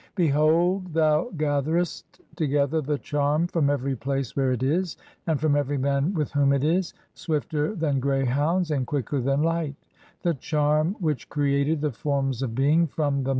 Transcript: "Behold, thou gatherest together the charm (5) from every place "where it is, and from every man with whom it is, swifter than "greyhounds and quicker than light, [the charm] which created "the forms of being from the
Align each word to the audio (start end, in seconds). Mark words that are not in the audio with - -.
"Behold, 0.15 0.93
thou 0.95 1.29
gatherest 1.37 2.21
together 2.35 2.81
the 2.81 2.97
charm 2.97 3.43
(5) 3.45 3.51
from 3.51 3.69
every 3.69 3.95
place 3.95 4.35
"where 4.35 4.51
it 4.51 4.63
is, 4.63 4.97
and 5.27 5.39
from 5.39 5.55
every 5.55 5.77
man 5.77 6.11
with 6.15 6.31
whom 6.31 6.53
it 6.53 6.63
is, 6.63 6.95
swifter 7.13 7.75
than 7.75 7.99
"greyhounds 7.99 8.71
and 8.71 8.87
quicker 8.87 9.21
than 9.21 9.43
light, 9.43 9.75
[the 10.23 10.33
charm] 10.33 10.95
which 10.99 11.29
created 11.29 11.81
"the 11.81 11.91
forms 11.91 12.41
of 12.41 12.55
being 12.55 12.87
from 12.87 13.21
the 13.23 13.29